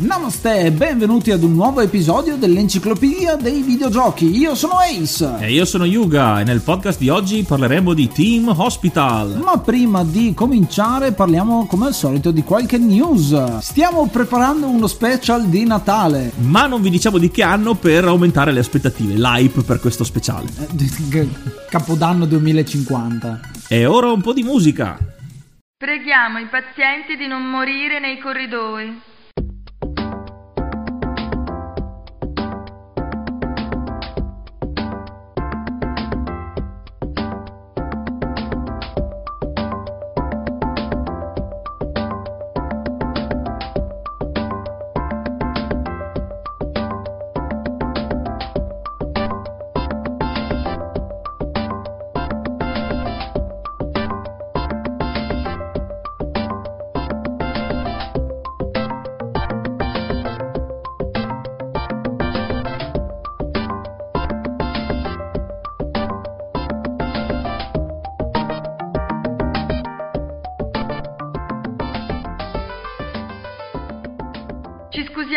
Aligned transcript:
Namaste 0.00 0.60
e 0.60 0.72
benvenuti 0.72 1.30
ad 1.30 1.42
un 1.42 1.52
nuovo 1.52 1.82
episodio 1.82 2.36
dell'Enciclopedia 2.36 3.36
dei 3.36 3.60
Videogiochi. 3.60 4.34
Io 4.34 4.54
sono 4.54 4.78
Ace. 4.78 5.36
E 5.40 5.52
io 5.52 5.66
sono 5.66 5.84
Yuga 5.84 6.40
e 6.40 6.44
nel 6.44 6.62
podcast 6.62 6.98
di 6.98 7.10
oggi 7.10 7.44
parleremo 7.46 7.92
di 7.92 8.08
Team 8.08 8.48
Hospital. 8.48 9.38
Ma 9.44 9.58
prima 9.58 10.02
di 10.02 10.32
cominciare 10.32 11.12
parliamo 11.12 11.66
come 11.66 11.84
al 11.84 11.92
solito 11.92 12.30
di 12.30 12.42
qualche 12.42 12.78
news. 12.78 13.58
Stiamo 13.58 14.06
preparando 14.06 14.68
uno 14.68 14.86
special 14.86 15.44
di 15.48 15.66
Natale. 15.66 16.32
Ma 16.38 16.66
non 16.66 16.80
vi 16.80 16.88
diciamo 16.88 17.18
di 17.18 17.30
che 17.30 17.42
anno 17.42 17.74
per 17.74 18.06
aumentare 18.06 18.52
le 18.52 18.60
aspettative, 18.60 19.16
l'hype 19.16 19.60
per 19.60 19.80
questo 19.80 20.04
speciale. 20.04 20.48
Eh, 20.56 21.28
Capodanno 21.68 22.24
2050. 22.24 23.40
E 23.68 23.84
ora 23.84 24.10
un 24.10 24.22
po' 24.22 24.32
di 24.32 24.44
musica. 24.44 24.96
Preghiamo 25.76 26.38
i 26.38 26.46
pazienti 26.46 27.18
di 27.18 27.26
non 27.26 27.42
morire 27.42 28.00
nei 28.00 28.18
corridoi. 28.18 29.08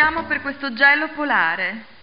Scusiamo 0.03 0.27
per 0.27 0.41
questo 0.41 0.73
gelo 0.73 1.07
polare. 1.15 2.02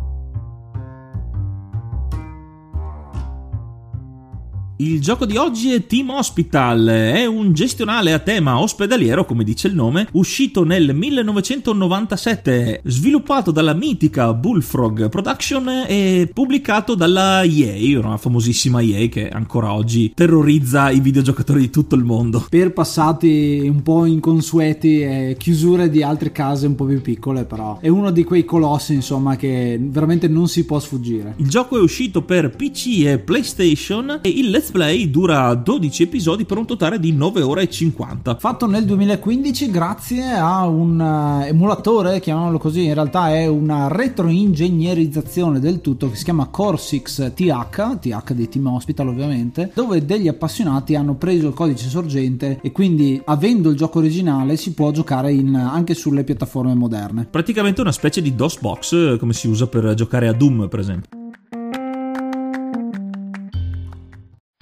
Il 4.81 4.99
gioco 4.99 5.27
di 5.27 5.37
oggi 5.37 5.73
è 5.73 5.85
Team 5.85 6.09
Hospital, 6.09 6.87
è 6.87 7.27
un 7.27 7.53
gestionale 7.53 8.13
a 8.13 8.17
tema 8.17 8.59
ospedaliero, 8.59 9.25
come 9.25 9.43
dice 9.43 9.67
il 9.67 9.75
nome, 9.75 10.07
uscito 10.13 10.63
nel 10.63 10.95
1997, 10.95 12.81
sviluppato 12.85 13.51
dalla 13.51 13.75
mitica 13.75 14.33
Bullfrog 14.33 15.07
Production 15.07 15.85
e 15.87 16.31
pubblicato 16.33 16.95
dalla 16.95 17.43
EA, 17.43 17.99
una 17.99 18.17
famosissima 18.17 18.81
EA 18.81 19.07
che 19.07 19.29
ancora 19.29 19.71
oggi 19.71 20.13
terrorizza 20.15 20.89
i 20.89 20.99
videogiocatori 20.99 21.59
di 21.59 21.69
tutto 21.69 21.93
il 21.93 22.03
mondo. 22.03 22.47
Per 22.49 22.73
passati 22.73 23.61
un 23.71 23.83
po' 23.83 24.05
inconsueti 24.05 25.01
e 25.01 25.35
chiusure 25.37 25.91
di 25.91 26.01
altre 26.01 26.31
case 26.31 26.65
un 26.65 26.73
po' 26.73 26.85
più 26.85 27.01
piccole, 27.01 27.45
però 27.45 27.77
è 27.79 27.87
uno 27.87 28.09
di 28.09 28.23
quei 28.23 28.45
colossi, 28.45 28.95
insomma, 28.95 29.35
che 29.35 29.77
veramente 29.79 30.27
non 30.27 30.47
si 30.47 30.65
può 30.65 30.79
sfuggire. 30.79 31.35
Il 31.37 31.49
gioco 31.49 31.77
è 31.77 31.81
uscito 31.81 32.23
per 32.23 32.49
PC 32.49 33.05
e 33.05 33.19
PlayStation 33.19 34.21
e 34.23 34.29
il 34.29 34.49
Let's 34.49 34.69
Play 34.71 35.09
dura 35.09 35.53
12 35.53 36.03
episodi 36.03 36.45
per 36.45 36.57
un 36.57 36.65
totale 36.65 36.99
di 36.99 37.11
9 37.11 37.41
ore 37.41 37.63
e 37.63 37.69
50. 37.69 38.37
Fatto 38.37 38.65
nel 38.65 38.85
2015 38.85 39.69
grazie 39.69 40.31
a 40.31 40.65
un 40.65 40.99
uh, 40.99 41.45
emulatore, 41.45 42.19
chiamiamolo 42.21 42.57
così, 42.57 42.85
in 42.85 42.93
realtà 42.93 43.33
è 43.33 43.45
una 43.47 43.87
retroingegnerizzazione 43.89 45.59
del 45.59 45.81
tutto 45.81 46.09
che 46.09 46.15
si 46.15 46.23
chiama 46.23 46.47
Core 46.47 46.77
6 46.77 47.01
TH, 47.35 47.99
TH 47.99 48.33
di 48.33 48.49
Team 48.49 48.67
Hospital 48.67 49.09
ovviamente, 49.09 49.71
dove 49.73 50.05
degli 50.05 50.29
appassionati 50.29 50.95
hanno 50.95 51.15
preso 51.15 51.47
il 51.47 51.53
codice 51.53 51.89
sorgente 51.89 52.59
e 52.61 52.71
quindi 52.71 53.21
avendo 53.25 53.69
il 53.69 53.75
gioco 53.75 53.99
originale 53.99 54.55
si 54.55 54.73
può 54.73 54.91
giocare 54.91 55.31
in, 55.33 55.53
anche 55.55 55.93
sulle 55.93 56.23
piattaforme 56.23 56.73
moderne. 56.73 57.27
Praticamente 57.29 57.81
una 57.81 57.91
specie 57.91 58.21
di 58.21 58.33
DOS 58.33 58.59
box 58.59 59.17
come 59.17 59.33
si 59.33 59.47
usa 59.47 59.67
per 59.67 59.93
giocare 59.93 60.27
a 60.27 60.33
Doom 60.33 60.67
per 60.69 60.79
esempio. 60.79 61.20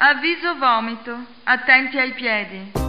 Avviso 0.10 0.56
vomito. 0.56 1.16
Attenti 1.44 2.00
ai 2.00 2.14
piedi. 2.14 2.89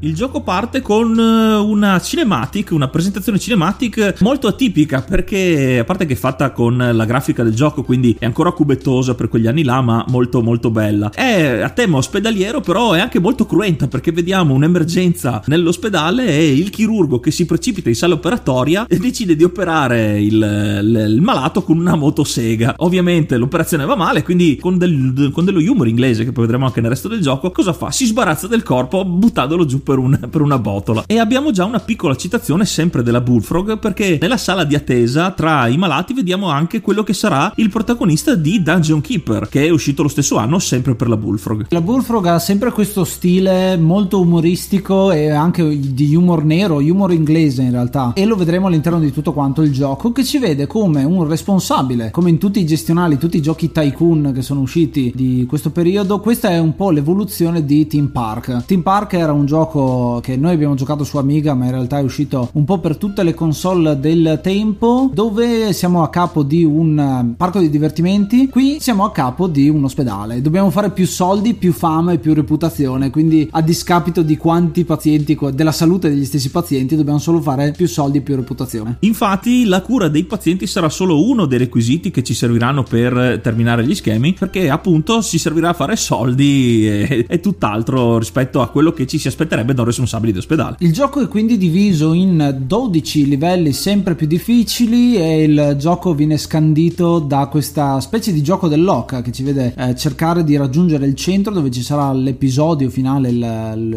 Il 0.00 0.14
gioco 0.14 0.42
parte 0.42 0.80
con 0.80 1.18
eh, 1.18 1.56
una 1.56 2.00
cinematic, 2.00 2.70
una 2.70 2.86
presentazione 2.86 3.36
cinematic 3.36 4.20
molto 4.20 4.46
atipica 4.46 5.02
perché 5.02 5.80
a 5.80 5.84
parte 5.84 6.06
che 6.06 6.12
è 6.12 6.16
fatta 6.16 6.52
con 6.52 6.76
la 6.76 7.04
grafica 7.04 7.42
del 7.42 7.52
gioco, 7.52 7.82
quindi 7.82 8.14
è 8.16 8.24
ancora 8.24 8.52
cubettosa 8.52 9.16
per 9.16 9.28
quegli 9.28 9.48
anni 9.48 9.64
là, 9.64 9.80
ma 9.80 10.04
molto 10.06 10.40
molto 10.40 10.70
bella. 10.70 11.10
È 11.10 11.62
a 11.62 11.70
tema 11.70 11.96
ospedaliero, 11.96 12.60
però 12.60 12.92
è 12.92 13.00
anche 13.00 13.18
molto 13.18 13.44
cruenta 13.44 13.88
perché 13.88 14.12
vediamo 14.12 14.54
un'emergenza 14.54 15.42
nell'ospedale 15.46 16.28
e 16.28 16.52
il 16.52 16.70
chirurgo 16.70 17.18
che 17.18 17.32
si 17.32 17.44
precipita 17.44 17.88
in 17.88 17.96
sala 17.96 18.14
operatoria 18.14 18.86
e 18.86 18.98
decide 18.98 19.34
di 19.34 19.42
operare 19.42 20.22
il, 20.22 20.34
il, 20.34 21.06
il 21.08 21.20
malato 21.22 21.64
con 21.64 21.76
una 21.76 21.96
motosega. 21.96 22.76
Ovviamente 22.78 23.36
l'operazione 23.36 23.84
va 23.84 23.96
male, 23.96 24.22
quindi 24.22 24.58
con, 24.60 24.78
del, 24.78 25.30
con 25.32 25.44
dello 25.44 25.58
humor 25.58 25.88
inglese 25.88 26.22
che 26.22 26.30
poi 26.30 26.44
vedremo 26.44 26.66
anche 26.66 26.80
nel 26.80 26.90
resto 26.90 27.08
del 27.08 27.20
gioco, 27.20 27.50
cosa 27.50 27.72
fa? 27.72 27.90
Si 27.90 28.06
sbarazza 28.06 28.46
del 28.46 28.62
corpo 28.62 29.04
buttandolo 29.04 29.66
giù 29.66 29.86
per, 29.88 29.96
un, 29.96 30.18
per 30.30 30.42
una 30.42 30.58
botola. 30.58 31.04
E 31.06 31.18
abbiamo 31.18 31.50
già 31.50 31.64
una 31.64 31.80
piccola 31.80 32.14
citazione 32.14 32.66
sempre 32.66 33.02
della 33.02 33.22
Bullfrog 33.22 33.78
perché 33.78 34.18
nella 34.20 34.36
sala 34.36 34.64
di 34.64 34.74
attesa 34.74 35.30
tra 35.30 35.66
i 35.66 35.78
malati 35.78 36.12
vediamo 36.12 36.50
anche 36.50 36.82
quello 36.82 37.02
che 37.02 37.14
sarà 37.14 37.50
il 37.56 37.70
protagonista 37.70 38.34
di 38.34 38.62
Dungeon 38.62 39.00
Keeper 39.00 39.48
che 39.48 39.64
è 39.64 39.70
uscito 39.70 40.02
lo 40.02 40.10
stesso 40.10 40.36
anno 40.36 40.58
sempre 40.58 40.94
per 40.94 41.08
la 41.08 41.16
Bullfrog. 41.16 41.68
La 41.70 41.80
Bullfrog 41.80 42.26
ha 42.26 42.38
sempre 42.38 42.70
questo 42.70 43.04
stile 43.04 43.78
molto 43.78 44.20
umoristico 44.20 45.10
e 45.10 45.30
anche 45.30 45.78
di 45.94 46.14
humor 46.14 46.44
nero, 46.44 46.76
humor 46.76 47.12
inglese 47.14 47.62
in 47.62 47.70
realtà 47.70 48.12
e 48.14 48.26
lo 48.26 48.36
vedremo 48.36 48.66
all'interno 48.66 48.98
di 48.98 49.10
tutto 49.10 49.32
quanto 49.32 49.62
il 49.62 49.72
gioco 49.72 50.12
che 50.12 50.22
ci 50.22 50.36
vede 50.36 50.66
come 50.66 51.02
un 51.02 51.26
responsabile, 51.26 52.10
come 52.10 52.28
in 52.28 52.36
tutti 52.36 52.60
i 52.60 52.66
gestionali, 52.66 53.16
tutti 53.16 53.38
i 53.38 53.42
giochi 53.42 53.72
tycoon 53.72 54.32
che 54.34 54.42
sono 54.42 54.60
usciti 54.60 55.12
di 55.14 55.46
questo 55.48 55.70
periodo, 55.70 56.20
questa 56.20 56.50
è 56.50 56.58
un 56.58 56.74
po' 56.76 56.90
l'evoluzione 56.90 57.64
di 57.64 57.86
Team 57.86 58.08
Park. 58.08 58.66
Team 58.66 58.82
Park 58.82 59.14
era 59.14 59.32
un 59.32 59.46
gioco 59.46 59.77
che 60.22 60.36
noi 60.36 60.54
abbiamo 60.54 60.74
giocato 60.74 61.04
su 61.04 61.16
Amiga 61.18 61.54
ma 61.54 61.66
in 61.66 61.70
realtà 61.72 61.98
è 61.98 62.02
uscito 62.02 62.50
un 62.52 62.64
po' 62.64 62.78
per 62.78 62.96
tutte 62.96 63.22
le 63.22 63.34
console 63.34 63.98
del 63.98 64.40
tempo 64.42 65.10
dove 65.12 65.72
siamo 65.72 66.02
a 66.02 66.10
capo 66.10 66.42
di 66.42 66.64
un 66.64 66.98
eh, 66.98 67.34
parco 67.36 67.60
di 67.60 67.70
divertimenti, 67.70 68.48
qui 68.48 68.78
siamo 68.80 69.04
a 69.04 69.12
capo 69.12 69.46
di 69.46 69.68
un 69.68 69.84
ospedale, 69.84 70.40
dobbiamo 70.40 70.70
fare 70.70 70.90
più 70.90 71.06
soldi, 71.06 71.54
più 71.54 71.72
fama 71.72 72.12
e 72.12 72.18
più 72.18 72.34
reputazione, 72.34 73.10
quindi 73.10 73.48
a 73.50 73.62
discapito 73.62 74.22
di 74.22 74.36
quanti 74.36 74.84
pazienti, 74.84 75.38
della 75.52 75.72
salute 75.72 76.08
degli 76.08 76.24
stessi 76.24 76.50
pazienti, 76.50 76.96
dobbiamo 76.96 77.18
solo 77.18 77.40
fare 77.40 77.72
più 77.72 77.86
soldi 77.86 78.18
e 78.18 78.20
più 78.20 78.36
reputazione. 78.36 78.96
Infatti 79.00 79.64
la 79.64 79.82
cura 79.82 80.08
dei 80.08 80.24
pazienti 80.24 80.66
sarà 80.66 80.88
solo 80.88 81.24
uno 81.24 81.46
dei 81.46 81.58
requisiti 81.58 82.10
che 82.10 82.22
ci 82.22 82.34
serviranno 82.34 82.82
per 82.82 83.40
terminare 83.42 83.84
gli 83.84 83.94
schemi, 83.94 84.34
perché 84.34 84.70
appunto 84.70 85.20
si 85.20 85.38
servirà 85.38 85.70
a 85.70 85.74
fare 85.74 85.96
soldi 85.96 86.86
e, 86.88 87.26
e 87.28 87.40
tutt'altro 87.40 88.18
rispetto 88.18 88.60
a 88.60 88.68
quello 88.68 88.92
che 88.92 89.06
ci 89.06 89.18
si 89.18 89.28
aspetterebbe 89.28 89.67
da 89.74 89.82
un 89.82 89.86
responsabile 89.86 90.32
di 90.32 90.38
ospedale. 90.38 90.76
Il 90.80 90.92
gioco 90.92 91.20
è 91.20 91.28
quindi 91.28 91.56
diviso 91.56 92.12
in 92.12 92.62
12 92.66 93.26
livelli 93.26 93.72
sempre 93.72 94.14
più 94.14 94.26
difficili 94.26 95.16
e 95.16 95.42
il 95.42 95.76
gioco 95.78 96.14
viene 96.14 96.36
scandito 96.36 97.18
da 97.18 97.46
questa 97.46 98.00
specie 98.00 98.32
di 98.32 98.42
gioco 98.42 98.68
dell'oca 98.68 99.22
che 99.22 99.32
ci 99.32 99.42
vede 99.42 99.74
eh, 99.76 99.94
cercare 99.94 100.44
di 100.44 100.56
raggiungere 100.56 101.06
il 101.06 101.14
centro 101.14 101.52
dove 101.52 101.70
ci 101.70 101.82
sarà 101.82 102.12
l'episodio 102.12 102.90
finale, 102.90 103.30